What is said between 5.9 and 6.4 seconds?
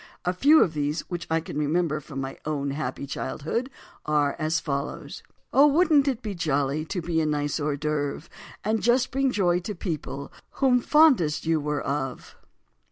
it be